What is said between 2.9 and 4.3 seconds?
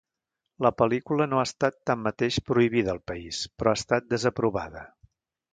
al país però ha estat